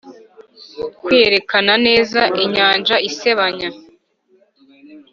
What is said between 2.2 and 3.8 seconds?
inyanja isebanya